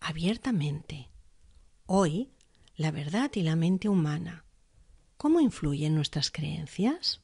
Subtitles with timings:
[0.00, 1.08] Abiertamente.
[1.86, 2.32] Hoy,
[2.74, 4.44] la verdad y la mente humana.
[5.16, 7.20] ¿Cómo influyen nuestras creencias?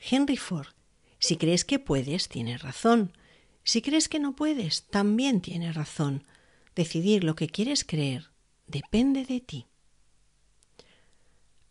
[0.00, 0.66] Henry Ford,
[1.20, 3.16] si crees que puedes, tienes razón.
[3.62, 6.24] Si crees que no puedes, también tienes razón.
[6.74, 8.32] Decidir lo que quieres creer
[8.66, 9.66] depende de ti.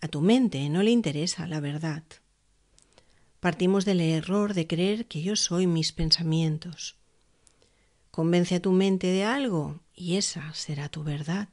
[0.04, 2.04] A tu mente no le interesa la verdad.
[3.40, 6.96] Partimos del error de creer que yo soy mis pensamientos.
[8.10, 11.50] Convence a tu mente de algo y esa será tu verdad.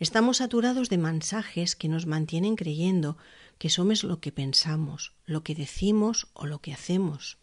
[0.00, 3.16] Estamos saturados de mensajes que nos mantienen creyendo
[3.58, 7.38] que somos lo que pensamos, lo que decimos o lo que hacemos.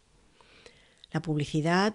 [1.10, 1.94] La publicidad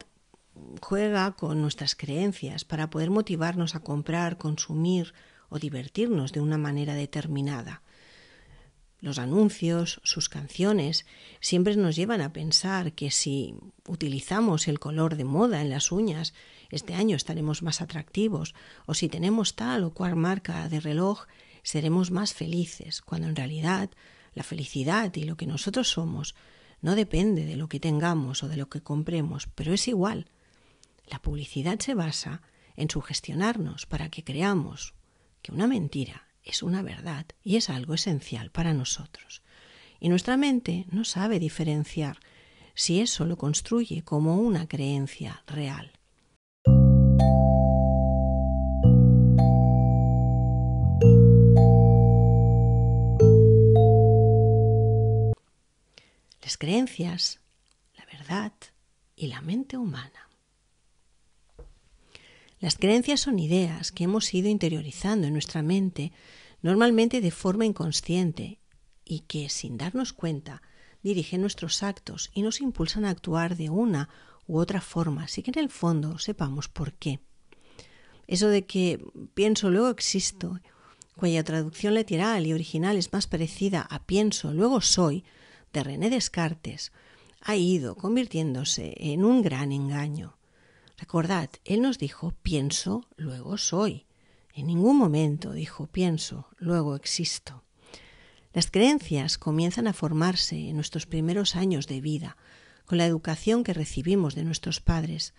[0.81, 5.13] juega con nuestras creencias para poder motivarnos a comprar, consumir
[5.49, 7.83] o divertirnos de una manera determinada.
[9.01, 11.05] Los anuncios, sus canciones,
[11.39, 13.55] siempre nos llevan a pensar que si
[13.87, 16.33] utilizamos el color de moda en las uñas,
[16.69, 21.25] este año estaremos más atractivos, o si tenemos tal o cual marca de reloj,
[21.61, 23.89] seremos más felices, cuando en realidad
[24.33, 26.35] la felicidad y lo que nosotros somos
[26.81, 30.29] no depende de lo que tengamos o de lo que compremos, pero es igual.
[31.07, 32.41] La publicidad se basa
[32.75, 34.93] en sugestionarnos para que creamos
[35.41, 39.41] que una mentira es una verdad y es algo esencial para nosotros.
[39.99, 42.19] Y nuestra mente no sabe diferenciar
[42.75, 45.91] si eso lo construye como una creencia real.
[56.41, 57.39] Las creencias,
[57.97, 58.53] la verdad
[59.15, 60.29] y la mente humana.
[62.59, 66.11] Las creencias son ideas que hemos ido interiorizando en nuestra mente,
[66.65, 68.57] normalmente de forma inconsciente,
[69.05, 70.63] y que, sin darnos cuenta,
[71.03, 74.09] dirigen nuestros actos y nos impulsan a actuar de una
[74.47, 77.19] u otra forma, sin que en el fondo sepamos por qué.
[78.25, 78.99] Eso de que
[79.35, 80.59] pienso luego existo,
[81.15, 85.23] cuya traducción literal y original es más parecida a pienso luego soy,
[85.71, 86.91] de René Descartes,
[87.41, 90.35] ha ido convirtiéndose en un gran engaño.
[90.97, 94.07] Recordad, él nos dijo pienso, luego soy.
[94.55, 97.63] En ningún momento dijo pienso, luego existo.
[98.53, 102.37] Las creencias comienzan a formarse en nuestros primeros años de vida,
[102.85, 105.33] con la educación que recibimos de nuestros padres,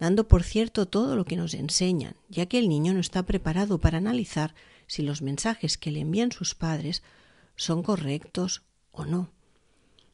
[0.00, 3.78] dando por cierto todo lo que nos enseñan, ya que el niño no está preparado
[3.78, 4.56] para analizar
[4.88, 7.04] si los mensajes que le envían sus padres
[7.54, 9.30] son correctos o no.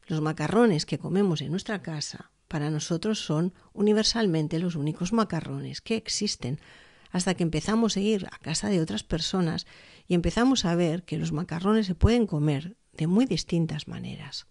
[0.05, 5.95] Los macarrones que comemos en nuestra casa para nosotros son universalmente los únicos macarrones que
[5.95, 6.59] existen,
[7.13, 9.67] hasta que empezamos a ir a casa de otras personas
[10.07, 14.47] y empezamos a ver que los macarrones se pueden comer de muy distintas maneras.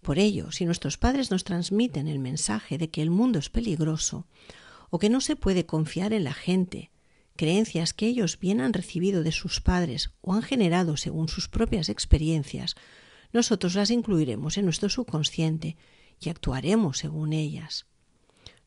[0.00, 4.26] Por ello, si nuestros padres nos transmiten el mensaje de que el mundo es peligroso
[4.88, 6.90] o que no se puede confiar en la gente,
[7.36, 11.90] creencias que ellos bien han recibido de sus padres o han generado según sus propias
[11.90, 12.74] experiencias,
[13.34, 15.76] nosotros las incluiremos en nuestro subconsciente
[16.18, 17.86] y actuaremos según ellas.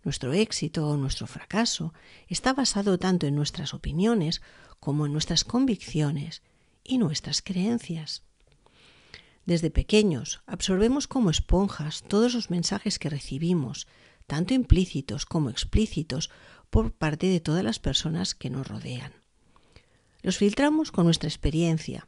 [0.03, 1.93] Nuestro éxito o nuestro fracaso
[2.27, 4.41] está basado tanto en nuestras opiniones
[4.79, 6.41] como en nuestras convicciones
[6.83, 8.23] y nuestras creencias.
[9.45, 13.87] Desde pequeños absorbemos como esponjas todos los mensajes que recibimos,
[14.27, 16.29] tanto implícitos como explícitos,
[16.69, 19.13] por parte de todas las personas que nos rodean.
[20.23, 22.07] Los filtramos con nuestra experiencia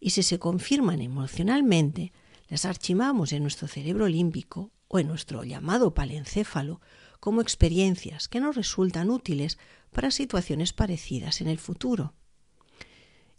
[0.00, 2.12] y si se confirman emocionalmente,
[2.48, 6.80] las archivamos en nuestro cerebro límbico o en nuestro llamado palencéfalo
[7.20, 9.58] como experiencias que nos resultan útiles
[9.92, 12.14] para situaciones parecidas en el futuro.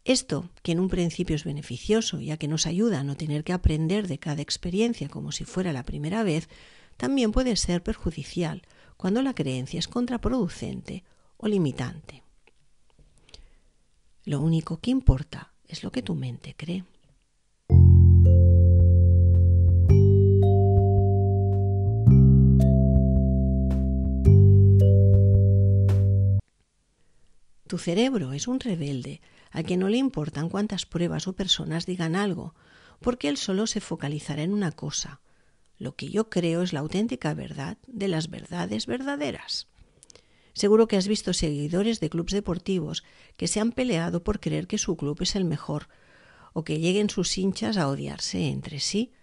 [0.03, 3.53] Esto, que en un principio es beneficioso, ya que nos ayuda a no tener que
[3.53, 6.49] aprender de cada experiencia como si fuera la primera vez,
[6.97, 8.63] también puede ser perjudicial
[8.97, 11.03] cuando la creencia es contraproducente
[11.37, 12.23] o limitante.
[14.23, 16.83] Lo único que importa es lo que tu mente cree.
[27.71, 32.17] Tu cerebro es un rebelde al que no le importan cuántas pruebas o personas digan
[32.17, 32.53] algo,
[32.99, 35.21] porque él solo se focalizará en una cosa.
[35.77, 39.69] Lo que yo creo es la auténtica verdad de las verdades verdaderas.
[40.51, 43.05] Seguro que has visto seguidores de clubes deportivos
[43.37, 45.87] que se han peleado por creer que su club es el mejor,
[46.51, 49.13] o que lleguen sus hinchas a odiarse entre sí.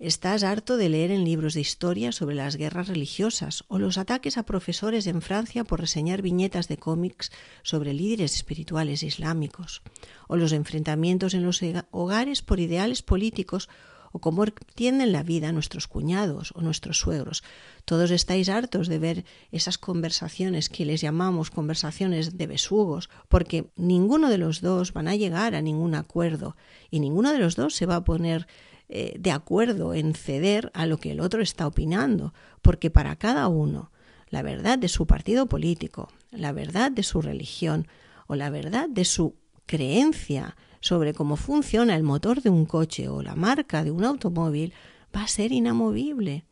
[0.00, 4.38] Estás harto de leer en libros de historia sobre las guerras religiosas o los ataques
[4.38, 7.32] a profesores en Francia por reseñar viñetas de cómics
[7.64, 9.82] sobre líderes espirituales islámicos,
[10.28, 11.60] o los enfrentamientos en los
[11.90, 13.68] hogares por ideales políticos
[14.12, 14.44] o cómo
[14.76, 17.42] tienden la vida nuestros cuñados o nuestros suegros.
[17.84, 24.30] Todos estáis hartos de ver esas conversaciones que les llamamos conversaciones de besugos, porque ninguno
[24.30, 26.56] de los dos van a llegar a ningún acuerdo
[26.88, 28.46] y ninguno de los dos se va a poner
[28.88, 32.32] eh, de acuerdo en ceder a lo que el otro está opinando,
[32.62, 33.90] porque para cada uno
[34.30, 37.86] la verdad de su partido político, la verdad de su religión
[38.26, 39.34] o la verdad de su
[39.66, 44.72] creencia sobre cómo funciona el motor de un coche o la marca de un automóvil
[45.14, 46.44] va a ser inamovible.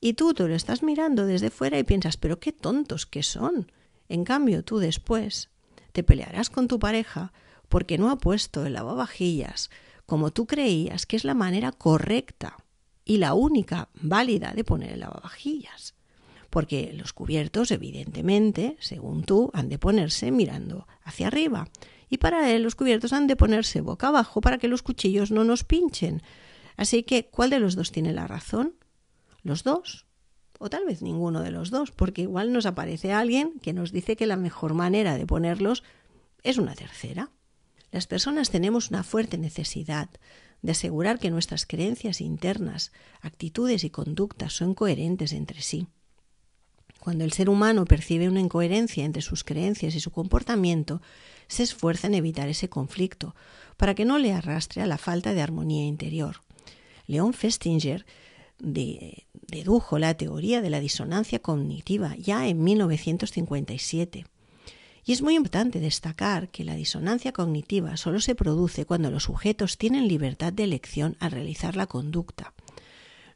[0.00, 3.72] Y tú te lo estás mirando desde fuera y piensas, pero qué tontos que son.
[4.08, 5.50] En cambio, tú después
[5.92, 7.32] te pelearás con tu pareja
[7.68, 9.70] porque no ha puesto el lavavajillas
[10.06, 12.56] como tú creías que es la manera correcta
[13.04, 15.94] y la única válida de poner el lavavajillas.
[16.50, 21.68] Porque los cubiertos, evidentemente, según tú, han de ponerse mirando hacia arriba.
[22.08, 25.44] Y para él los cubiertos han de ponerse boca abajo para que los cuchillos no
[25.44, 26.22] nos pinchen.
[26.76, 28.74] Así que, ¿cuál de los dos tiene la razón?
[29.42, 30.06] ¿Los dos?
[30.58, 34.16] O tal vez ninguno de los dos, porque igual nos aparece alguien que nos dice
[34.16, 35.82] que la mejor manera de ponerlos
[36.42, 37.30] es una tercera.
[37.96, 40.10] Las personas tenemos una fuerte necesidad
[40.60, 45.86] de asegurar que nuestras creencias internas, actitudes y conductas son coherentes entre sí.
[47.00, 51.00] Cuando el ser humano percibe una incoherencia entre sus creencias y su comportamiento,
[51.48, 53.34] se esfuerza en evitar ese conflicto,
[53.78, 56.42] para que no le arrastre a la falta de armonía interior.
[57.06, 58.04] León Festinger
[58.58, 64.26] dedujo la teoría de la disonancia cognitiva ya en 1957
[65.08, 69.78] y es muy importante destacar que la disonancia cognitiva solo se produce cuando los sujetos
[69.78, 72.54] tienen libertad de elección al realizar la conducta.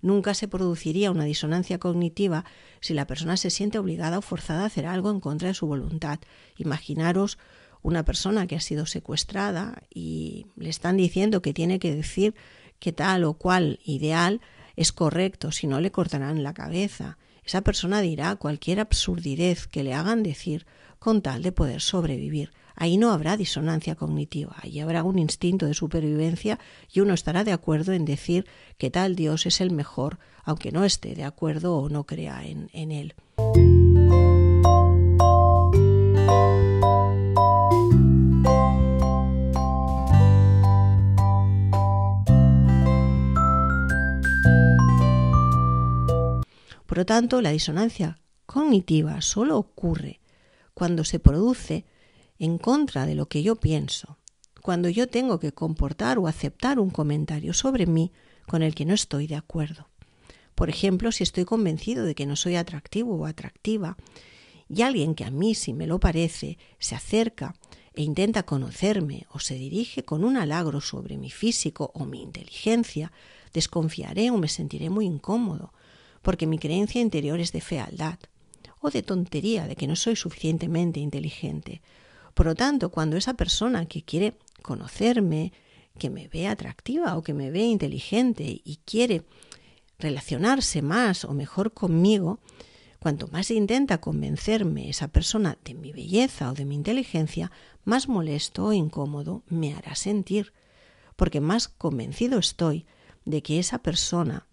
[0.02, 2.44] Nunca se produciría una disonancia cognitiva
[2.81, 5.69] si la persona se siente obligada o forzada a hacer algo en contra de su
[5.69, 6.19] voluntad.
[6.56, 7.38] Imaginaros
[7.82, 12.34] una persona que ha sido secuestrada y le están diciendo que tiene que decir
[12.81, 14.40] que tal o cual ideal
[14.75, 17.16] es correcto, si no le cortarán la cabeza.
[17.44, 20.66] Esa persona dirá cualquier absurdidez que le hagan decir
[21.00, 22.52] con tal de poder sobrevivir.
[22.76, 26.61] Ahí no habrá disonancia cognitiva, ahí habrá un instinto de supervivencia
[26.93, 28.47] y uno estará de acuerdo en decir
[28.79, 32.93] que tal Dios es el mejor, aunque no esté de acuerdo o no crea en,
[32.93, 33.14] él.
[46.87, 50.20] Por lo tanto, la disonancia cognitiva solo ocurre
[50.80, 51.84] cuando se produce
[52.38, 54.16] en contra de lo que yo pienso,
[54.62, 58.12] cuando yo tengo que comportar o aceptar un comentario sobre mí
[58.46, 59.90] con el que no estoy de acuerdo.
[60.54, 63.98] Por ejemplo, si estoy convencido de que no soy atractivo o atractiva
[64.70, 67.54] y alguien que a mí sí me lo parece se acerca
[67.92, 73.12] e intenta conocerme o se dirige con un halagro sobre mi físico o mi inteligencia,
[73.52, 75.74] desconfiaré o me sentiré muy incómodo,
[76.22, 78.18] porque mi creencia interior es de fealdad
[78.80, 81.82] o de tontería, de que no soy suficientemente inteligente.
[82.34, 85.52] Por lo tanto, cuando esa persona que quiere conocerme,
[85.99, 89.25] que me ve atractiva o que me ve inteligente y quiere
[89.99, 92.40] relacionarse más o mejor conmigo,
[92.99, 97.50] cuanto más intenta convencerme esa persona de mi belleza o de mi inteligencia,
[97.84, 100.52] más molesto o incómodo me hará sentir,
[101.16, 102.87] porque más convencido estoy
[103.25, 104.46] de que esa persona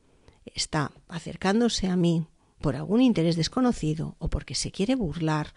[0.54, 2.26] está acercándose a mí
[2.62, 5.54] por algún interés desconocido o porque se quiere burlar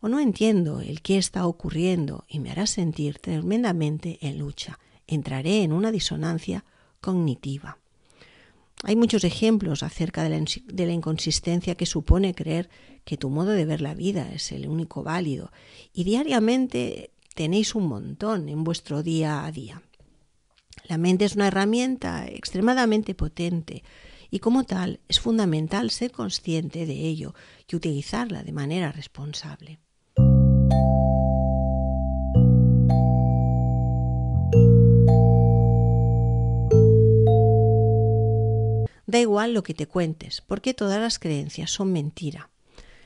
[0.00, 4.78] o no entiendo el qué está ocurriendo y me hará sentir tremendamente en lucha.
[5.06, 6.64] Entraré en una disonancia
[7.00, 7.78] cognitiva.
[8.82, 12.68] Hay muchos ejemplos acerca de la, de la, inconsistencia que supone creer
[13.04, 15.50] que tu modo de ver la vida es el único válido
[15.94, 19.82] y diariamente tenéis un montón en vuestro día a día.
[20.88, 23.82] La mente es una herramienta extremadamente potente
[24.36, 27.34] y como tal es fundamental ser consciente de ello
[27.66, 29.78] y utilizarla de manera responsable.
[39.06, 42.50] Da igual lo que te cuentes, porque todas las creencias son mentira.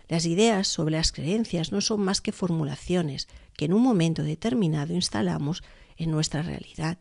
[0.08, 4.94] Las ideas sobre las creencias no son más que formulaciones que en un momento determinado
[4.94, 5.62] instalamos
[5.96, 6.98] en nuestra realidad.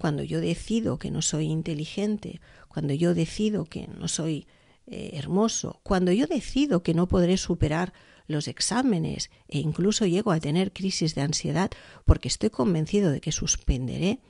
[0.00, 2.40] Cuando yo decido que no soy inteligente
[2.70, 4.46] cuando yo decido que no soy
[4.86, 7.92] eh, hermoso, cuando yo decido que no podré superar
[8.26, 11.70] los exámenes e incluso llego a tener crisis de ansiedad
[12.06, 14.20] porque estoy convencido de que suspenderé,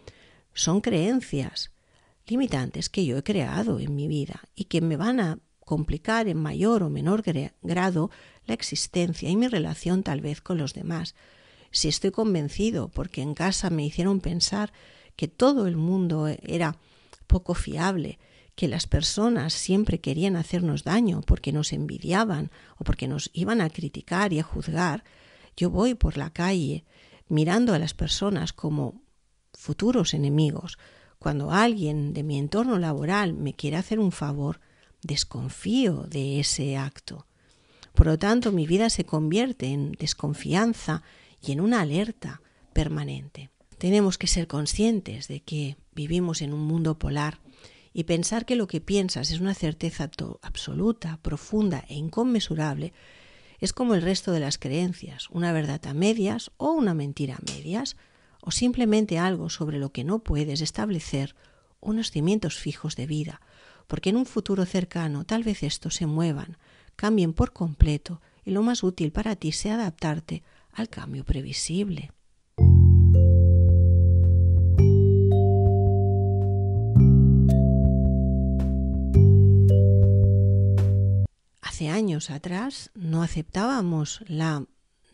[0.54, 1.70] son creencias
[2.26, 6.38] limitantes que yo he creado en mi vida y que me van a complicar en
[6.38, 7.22] mayor o menor
[7.62, 8.10] grado
[8.46, 11.14] la existencia y mi relación tal vez con los demás.
[11.70, 14.72] Si estoy convencido porque en casa me hicieron pensar
[15.16, 16.76] que todo el mundo era
[17.26, 18.18] poco fiable,
[18.54, 23.70] que las personas siempre querían hacernos daño porque nos envidiaban o porque nos iban a
[23.70, 25.04] criticar y a juzgar,
[25.56, 26.84] yo voy por la calle
[27.28, 29.00] mirando a las personas como
[29.54, 30.78] futuros enemigos.
[31.18, 34.60] Cuando alguien de mi entorno laboral me quiere hacer un favor,
[35.02, 37.26] desconfío de ese acto.
[37.94, 41.02] Por lo tanto, mi vida se convierte en desconfianza
[41.42, 42.40] y en una alerta
[42.72, 43.50] permanente.
[43.80, 47.40] Tenemos que ser conscientes de que vivimos en un mundo polar
[47.94, 50.10] y pensar que lo que piensas es una certeza
[50.42, 52.92] absoluta, profunda e inconmensurable
[53.58, 57.52] es como el resto de las creencias, una verdad a medias o una mentira a
[57.54, 57.96] medias,
[58.42, 61.34] o simplemente algo sobre lo que no puedes establecer
[61.80, 63.40] unos cimientos fijos de vida,
[63.86, 66.58] porque en un futuro cercano tal vez estos se muevan,
[66.96, 72.12] cambien por completo y lo más útil para ti sea adaptarte al cambio previsible.
[82.00, 84.64] Años atrás no aceptábamos la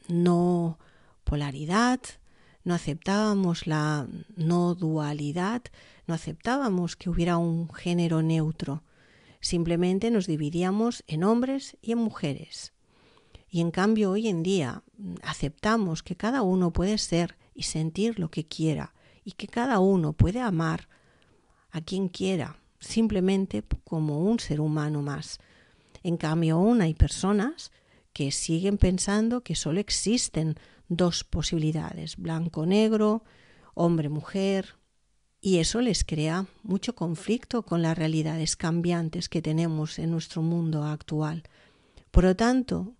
[0.06, 0.78] no
[1.24, 1.98] polaridad,
[2.62, 5.62] no aceptábamos la no dualidad,
[6.06, 8.84] no aceptábamos que hubiera un género neutro.
[9.40, 12.72] Simplemente nos dividíamos en hombres y en mujeres.
[13.50, 14.84] Y en cambio hoy en día
[15.24, 20.12] aceptamos que cada uno puede ser y sentir lo que quiera y que cada uno
[20.12, 20.88] puede amar
[21.72, 25.40] a quien quiera, simplemente como un ser humano más.
[26.06, 27.72] En cambio aún hay personas
[28.12, 30.54] que siguen pensando que solo existen
[30.86, 33.24] dos posibilidades, blanco-negro,
[33.74, 34.76] hombre-mujer,
[35.40, 40.84] y eso les crea mucho conflicto con las realidades cambiantes que tenemos en nuestro mundo
[40.84, 41.42] actual.
[42.12, 42.94] Por lo tanto,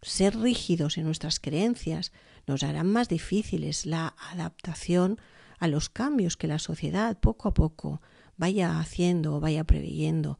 [0.00, 2.12] ser rígidos en nuestras creencias
[2.46, 5.20] nos harán más difíciles la adaptación
[5.58, 8.00] a los cambios que la sociedad poco a poco
[8.38, 10.38] vaya haciendo o vaya preveyendo.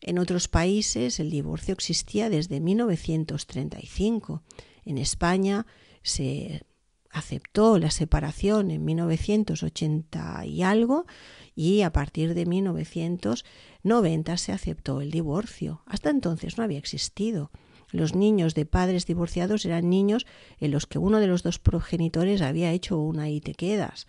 [0.00, 4.42] En otros países el divorcio existía desde 1935.
[4.84, 5.66] En España
[6.02, 6.62] se
[7.10, 11.06] aceptó la separación en 1980 y algo
[11.54, 15.82] y a partir de 1990 se aceptó el divorcio.
[15.86, 17.50] Hasta entonces no había existido.
[17.90, 20.26] Los niños de padres divorciados eran niños
[20.58, 24.06] en los que uno de los dos progenitores había hecho una y te quedas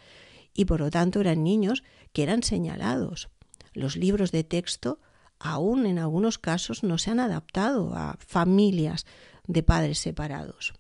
[0.54, 3.30] y por lo tanto eran niños que eran señalados.
[3.74, 5.00] Los libros de texto
[5.40, 9.06] aún en algunos casos no se han adaptado a familias
[9.48, 10.74] de padres separados.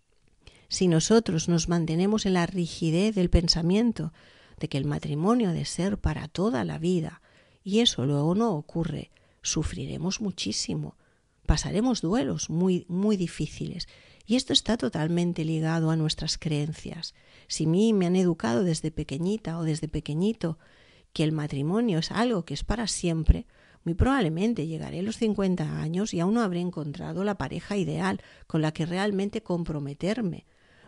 [0.68, 4.13] Si nosotros nos mantenemos en la rigidez del pensamiento
[4.60, 7.22] de que el matrimonio ha de ser para toda la vida,
[7.63, 9.12] y eso luego no ocurre,
[9.42, 10.96] sufriremos muchísimo,
[11.46, 13.88] pasaremos duelos muy, muy difíciles.
[14.28, 17.16] Y esto está totalmente ligado a nuestras creencias.
[17.48, 20.60] Si a mí me han educado desde pequeñita o desde pequeñito
[21.13, 23.48] que el matrimonio es algo que es para siempre,
[23.84, 28.22] muy probablemente llegaré a los 50 años y aún no habré encontrado la pareja ideal
[28.48, 30.46] con la que realmente comprometerme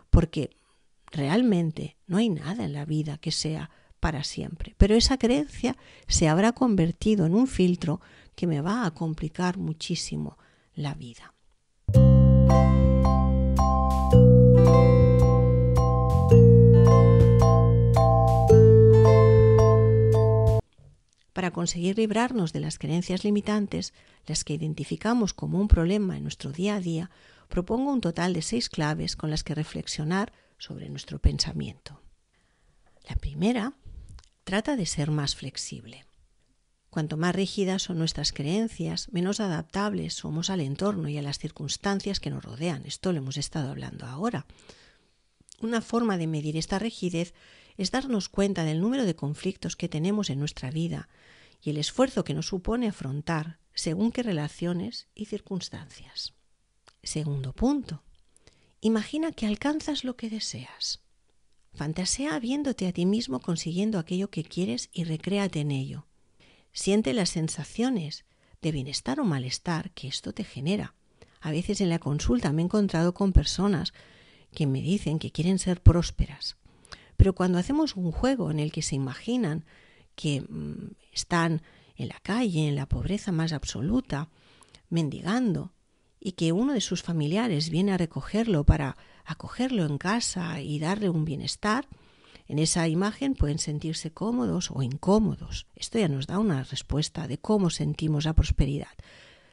[0.10, 0.52] porque
[1.12, 4.76] realmente no hay nada en la vida que sea para siempre.
[4.78, 8.02] Pero esa creencia se habrá convertido en un filtro
[8.36, 10.38] que me va a complicar muchísimo
[10.76, 11.34] la vida.
[21.42, 23.96] Para conseguir librarnos de las creencias limitantes,
[24.28, 27.10] las que identificamos como un problema en nuestro día a día,
[27.50, 32.00] propongo un total de seis claves con las que reflexionar sobre nuestro pensamiento.
[33.10, 33.74] La primera
[34.44, 36.06] trata de ser más flexible.
[36.92, 42.20] Cuanto más rígidas son nuestras creencias, menos adaptables somos al entorno y a las circunstancias
[42.20, 42.84] que nos rodean.
[42.86, 44.46] Esto lo hemos estado hablando ahora.
[45.60, 47.34] Una forma de medir esta rigidez
[47.78, 51.10] es darnos cuenta del número de conflictos que tenemos en nuestra vida
[51.62, 56.34] y el esfuerzo que nos supone afrontar según qué relaciones y circunstancias.
[57.04, 58.04] Segundo punto.
[58.82, 61.02] Imagina que alcanzas lo que deseas.
[61.74, 66.08] Fantasea viéndote a ti mismo consiguiendo aquello que quieres y recréate en ello.
[66.74, 68.26] Siente las sensaciones
[68.62, 70.96] de bienestar o malestar que esto te genera.
[71.40, 73.94] A veces en la consulta me he encontrado con personas
[74.54, 76.58] que me dicen que quieren ser prósperas.
[77.18, 79.66] Pero cuando hacemos un juego en el que se imaginan
[80.16, 81.62] que mm, están
[81.96, 84.30] en la calle, en la pobreza más absoluta,
[84.90, 85.74] mendigando,
[86.20, 91.10] y que uno de sus familiares viene a recogerlo para acogerlo en casa y darle
[91.10, 91.88] un bienestar,
[92.48, 95.68] En esa imagen pueden sentirse cómodos o incómodos.
[95.74, 98.92] Esto ya nos da una respuesta de cómo sentimos la prosperidad.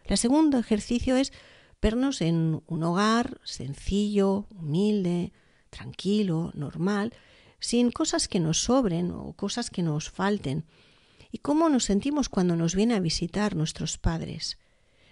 [0.04, 1.32] El segundo ejercicio es
[1.80, 5.32] vernos en un hogar sencillo, humilde,
[5.70, 7.12] tranquilo, normal,
[7.60, 10.64] sin cosas que nos sobren o cosas que nos falten.
[11.30, 14.58] ¿Y cómo nos sentimos cuando nos viene a visitar nuestros padres?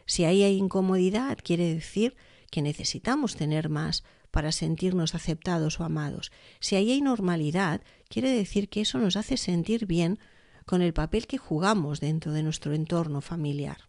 [0.07, 2.17] Si ahí hay incomodidad, quiere decir
[2.51, 6.31] que necesitamos tener más para sentirnos aceptados o amados.
[6.61, 10.19] Si ahí hay normalidad, quiere decir que eso nos hace sentir bien
[10.65, 13.89] con el papel que jugamos dentro de nuestro entorno familiar.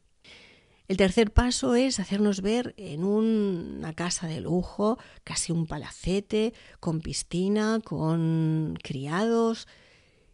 [0.88, 7.02] El tercer paso es hacernos ver en una casa de lujo, casi un palacete, con
[7.02, 9.68] piscina, con criados.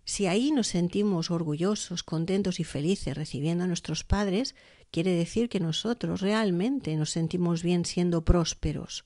[0.06, 4.54] Si ahí nos sentimos orgullosos, contentos y felices recibiendo a nuestros padres,
[4.92, 9.06] quiere decir que nosotros realmente nos sentimos bien siendo prósperos.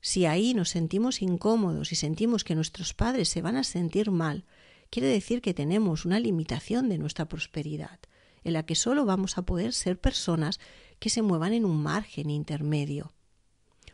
[0.00, 4.44] Si ahí nos sentimos incómodos y sentimos que nuestros padres se van a sentir mal,
[4.90, 7.98] quiere decir que tenemos una limitación de nuestra prosperidad,
[8.46, 10.60] en la que solo vamos a poder ser personas
[10.98, 13.12] que se muevan en un margen intermedio.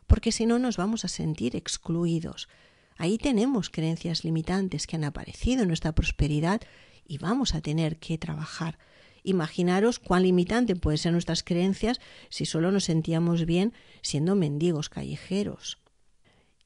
[0.07, 2.49] Porque si no nos vamos a sentir excluidos.
[2.97, 6.61] Ahí tenemos creencias limitantes que han aparecido en nuestra prosperidad
[7.05, 8.79] y vamos a tener que trabajar
[9.25, 15.79] Imaginaros cuán limitante pueden ser nuestras creencias si solo nos sentíamos bien siendo mendigos callejeros.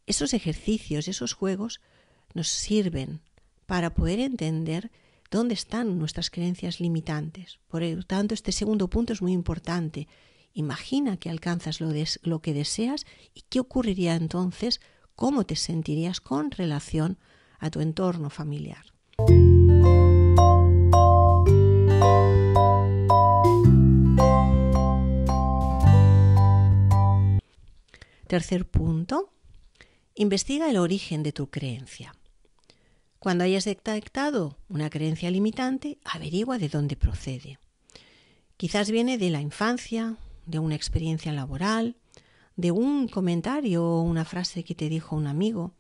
[0.06, 1.80] Esos ejercicios, esos juegos
[2.32, 3.20] nos sirven
[3.66, 4.90] para poder entender
[5.30, 7.59] dónde están nuestras creencias limitantes.
[7.68, 10.09] Por lo tanto, este segundo punto es muy importante.
[10.52, 11.92] Imagina que alcanzas lo,
[12.23, 14.80] lo que deseas y qué ocurriría entonces,
[15.14, 17.18] cómo te sentirías con relación
[17.59, 18.85] a tu entorno familiar.
[28.26, 29.33] Tercer punto,
[30.16, 32.15] investiga el origen de tu creencia.
[33.26, 37.58] Cuando hayas detectado una creencia limitante, averigua de dónde procede.
[38.56, 41.97] Quizás viene de la infancia, de una experiencia laboral,
[42.54, 45.75] de un comentario o una frase que te dijo un amigo.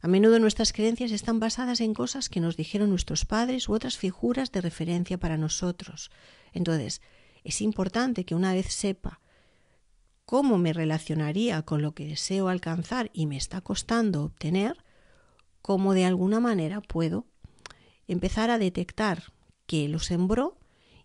[0.00, 3.96] A menudo nuestras creencias están basadas en cosas que nos dijeron nuestros padres u otras
[3.96, 6.12] figuras de referencia para nosotros.
[6.52, 7.02] Entonces,
[7.42, 9.20] es importante que una vez sepa
[10.24, 14.85] cómo me relacionaría con lo que deseo alcanzar y me está costando obtener,
[15.66, 17.26] cómo de alguna manera puedo
[18.06, 19.32] empezar a detectar
[19.66, 20.56] que lo sembró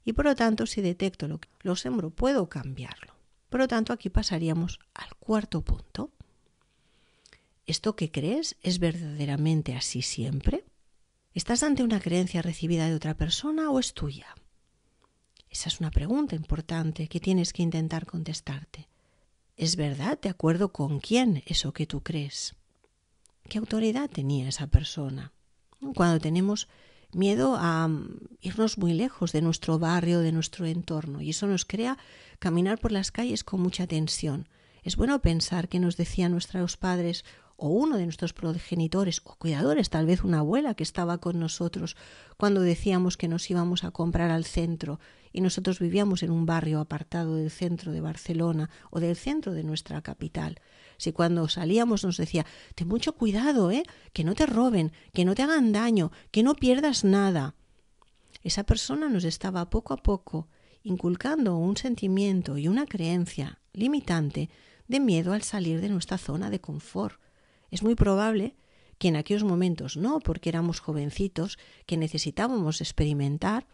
[0.06, 3.16] y por lo tanto si detecto lo que lo sembró puedo cambiarlo.
[3.50, 6.12] Por lo tanto aquí pasaríamos al cuarto punto.
[7.66, 10.64] ¿Esto que crees es verdaderamente así siempre?
[11.34, 14.28] ¿Estás ante una creencia recibida de otra persona o es tuya?
[15.50, 18.90] Esa es una pregunta importante que tienes que intentar contestarte.
[19.58, 22.54] ¿Es verdad de acuerdo con quién eso que tú crees?
[23.48, 25.32] ¿Qué autoridad tenía esa persona?
[25.96, 26.68] Cuando tenemos
[27.14, 31.66] miedo a mm, irnos muy lejos de nuestro barrio, de nuestro entorno, y eso nos
[31.66, 31.98] crea
[32.40, 34.48] caminar por las calles con mucha tensión.
[34.84, 37.24] Es bueno pensar que nos decían nuestros padres
[37.56, 41.96] o uno de nuestros progenitores o cuidadores, tal vez una abuela que estaba con nosotros
[42.38, 45.00] cuando decíamos que nos íbamos a comprar al centro
[45.32, 49.64] y nosotros vivíamos en un barrio apartado del centro de Barcelona o del centro de
[49.64, 50.60] nuestra capital.
[51.02, 53.82] Si cuando salíamos nos decía, ten mucho cuidado, ¿eh?
[54.14, 57.56] que no te roben, que no te hagan daño, que no pierdas nada.
[58.44, 60.48] Esa persona nos estaba poco a poco
[60.84, 64.52] inculcando un sentimiento y una creencia limitante
[64.88, 67.20] de miedo al salir de nuestra zona de confort
[67.72, 68.56] es muy probable
[69.00, 73.66] que en aquellos momentos no, porque éramos jovencitos, que necesitábamos experimentar,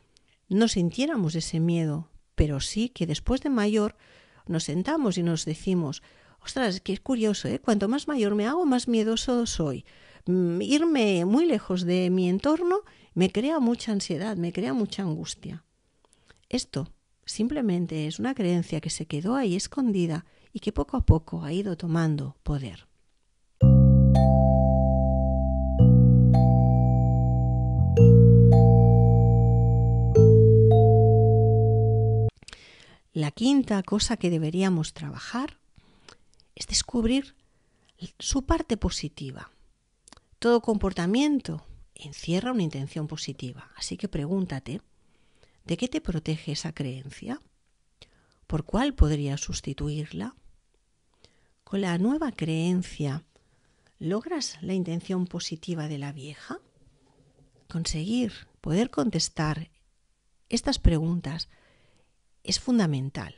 [0.48, 3.98] no sintiéramos ese miedo, pero sí que después de mayor
[4.46, 6.02] nos sentamos y nos decimos,
[6.48, 7.60] ostras, que es curioso, ¿eh?
[7.60, 9.84] cuanto más mayor me hago, más miedoso soy.
[10.28, 12.84] Mm, irme muy lejos de mi entorno
[13.14, 15.66] me crea mucha ansiedad, me crea mucha angustia.
[16.48, 16.88] Esto
[17.26, 21.52] simplemente es una creencia que se quedó ahí escondida y que poco a poco ha
[21.52, 22.88] ido tomando poder.
[33.12, 35.58] La quinta cosa que deberíamos trabajar
[36.58, 37.36] es descubrir
[38.18, 39.52] su parte positiva.
[40.40, 44.82] Todo comportamiento encierra una intención positiva, así que pregúntate,
[45.66, 47.42] ¿de qué te protege esa creencia?
[48.48, 50.36] ¿Por cuál podría sustituirla?
[51.64, 53.24] Con la nueva creencia,
[54.00, 56.60] ¿logras la intención positiva de la vieja?
[57.68, 59.70] Conseguir poder contestar
[60.50, 61.50] estas preguntas
[62.44, 63.36] es fundamental,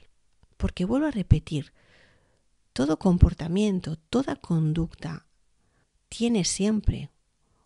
[0.55, 1.73] porque vuelvo a repetir,
[2.79, 5.27] todo comportamiento, toda conducta
[6.07, 7.11] tiene siempre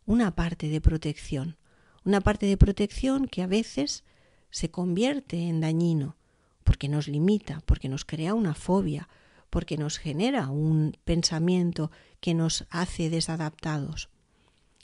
[0.07, 1.55] una parte de protección,
[2.03, 4.05] una parte de protección que a veces
[4.49, 6.17] se convierte en dañino,
[6.63, 9.07] porque nos limita, porque nos crea una fobia,
[9.51, 14.09] porque nos genera un pensamiento que nos hace desadaptados.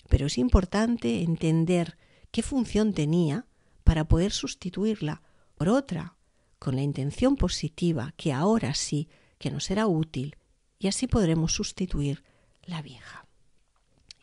[0.09, 1.97] Pero es importante entender
[2.29, 3.47] qué función tenía
[3.83, 5.23] para poder sustituirla
[5.55, 6.17] por otra,
[6.59, 9.09] con la intención positiva que ahora sí
[9.39, 10.35] que nos será útil
[10.77, 12.23] y así podremos sustituir
[12.63, 13.25] la vieja.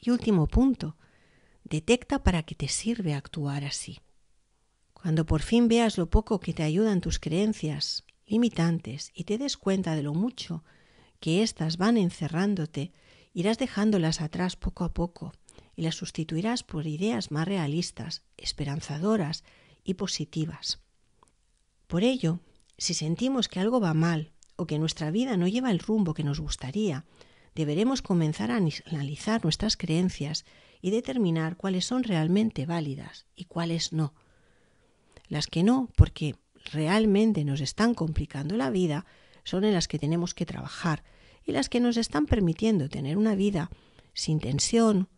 [0.01, 0.97] Y último punto,
[1.65, 3.99] detecta para qué te sirve actuar así.
[4.93, 9.57] Cuando por fin veas lo poco que te ayudan tus creencias limitantes y te des
[9.57, 10.65] cuenta de lo mucho
[11.21, 12.93] que éstas van encerrándote,
[13.33, 15.33] irás dejándolas atrás poco a poco
[15.75, 19.45] y las sustituirás por ideas más realistas, esperanzadoras
[19.85, 20.81] y positivas.
[21.87, 22.41] Por ello,
[22.79, 26.25] si sentimos que algo va mal o que nuestra vida no lleva el rumbo que
[26.25, 27.05] nos gustaría,
[27.55, 30.45] deberemos comenzar a analizar nuestras creencias
[30.81, 34.15] y determinar cuáles son realmente válidas y cuáles no.
[35.29, 36.37] Las que no, porque
[36.73, 39.07] realmente nos están complicando la vida,
[39.45, 41.05] son en las que tenemos que trabajar
[41.45, 43.71] y las que nos están permitiendo tener una vida
[44.13, 45.09] sin tensión,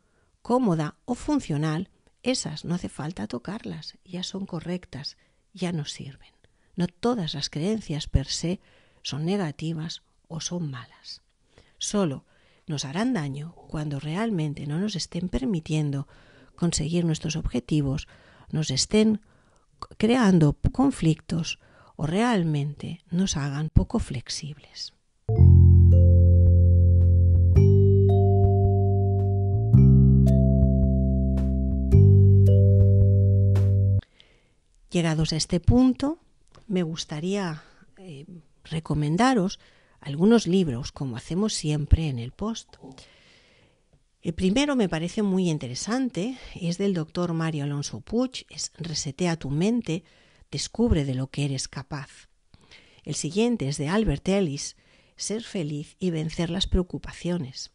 [0.43, 1.91] cómoda o funcional,
[2.23, 5.17] esas no hace falta tocarlas, ya son correctas,
[5.53, 6.33] ya nos sirven.
[6.77, 8.61] No todas las creencias per se
[9.09, 11.23] son negativas o son malas.
[11.79, 12.27] Solo
[12.67, 16.07] nos harán daño cuando realmente no nos estén permitiendo
[16.57, 18.07] conseguir nuestros objetivos,
[18.53, 19.23] nos estén
[19.97, 21.59] creando conflictos
[21.97, 24.93] o realmente nos hagan poco flexibles.
[34.91, 36.19] Llegados a este punto,
[36.67, 37.63] me gustaría
[37.97, 38.27] eh,
[38.71, 39.59] recomendaros
[40.01, 42.77] algunos libros, como hacemos siempre en el post.
[44.23, 49.51] El primero me parece muy interesante, es del doctor Mario Alonso Puig, es Resetea tu
[49.51, 50.05] mente,
[50.51, 52.29] descubre de lo que eres capaz.
[53.05, 54.77] El siguiente es de Albert Ellis,
[55.17, 57.73] Ser feliz y vencer las preocupaciones.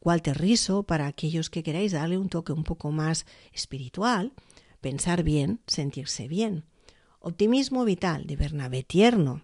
[0.00, 4.32] Walter Riso, para aquellos que queráis darle un toque un poco más espiritual,
[4.80, 6.64] pensar bien, sentirse bien.
[7.18, 9.42] Optimismo vital de Bernabé Tierno,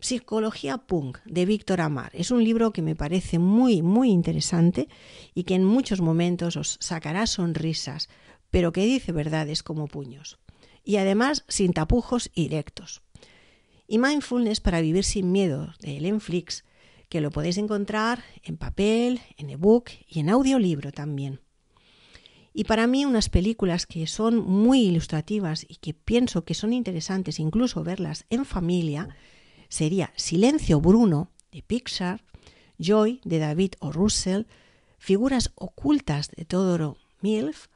[0.00, 2.10] Psicología Punk de Víctor Amar.
[2.14, 4.88] Es un libro que me parece muy, muy interesante
[5.34, 8.08] y que en muchos momentos os sacará sonrisas,
[8.50, 10.38] pero que dice verdades como puños.
[10.84, 13.02] Y además sin tapujos directos.
[13.86, 16.64] Y Mindfulness para vivir sin miedo de Ellen Flix,
[17.08, 21.40] que lo podéis encontrar en papel, en ebook y en audiolibro también.
[22.52, 27.38] Y para mí unas películas que son muy ilustrativas y que pienso que son interesantes
[27.38, 29.08] incluso verlas en familia,
[29.70, 32.22] sería Silencio Bruno de Pixar,
[32.78, 33.92] Joy de David O.
[33.92, 34.42] Russell,
[34.98, 37.68] Figuras ocultas de Todoro Milf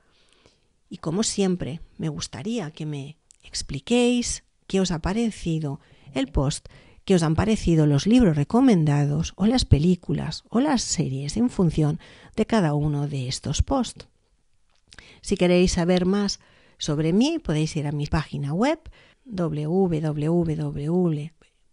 [0.91, 5.81] y como siempre me gustaría que me expliquéis qué os ha parecido
[6.13, 6.69] el post,
[7.07, 11.99] qué os han parecido los libros recomendados o las películas o las series en función
[12.37, 14.07] de cada uno de estos posts.
[15.23, 16.41] Si queréis saber más
[16.77, 18.81] sobre mí podéis ir a mi página web
[19.25, 20.05] www